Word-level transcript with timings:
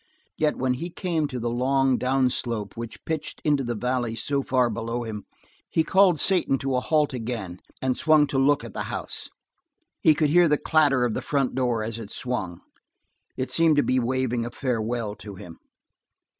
Yet 0.35 0.55
when 0.55 0.73
he 0.73 0.89
came 0.89 1.27
to 1.27 1.39
the 1.39 1.47
long 1.51 1.99
down 1.99 2.31
slope 2.31 2.75
which 2.75 3.05
pitched 3.05 3.39
into 3.45 3.63
the 3.63 3.75
valley 3.75 4.15
so 4.15 4.41
far 4.41 4.67
below 4.71 5.03
him, 5.03 5.25
he 5.69 5.83
called 5.83 6.19
Satan 6.19 6.57
to 6.57 6.75
a 6.75 6.79
halt 6.79 7.13
again, 7.13 7.59
and 7.83 7.95
swung 7.95 8.25
to 8.33 8.39
look 8.39 8.63
at 8.63 8.73
the 8.73 8.85
house. 8.89 9.29
He 10.01 10.15
could 10.15 10.31
hear 10.31 10.47
the 10.47 10.57
clatter 10.57 11.05
of 11.05 11.13
the 11.13 11.21
front 11.21 11.53
door 11.53 11.83
as 11.83 11.99
it 11.99 12.09
swung; 12.09 12.61
it 13.37 13.51
seemed 13.51 13.75
to 13.75 13.83
be 13.83 13.99
waving 13.99 14.43
a 14.43 14.49
farewell 14.49 15.13
to 15.17 15.35
him. 15.35 15.59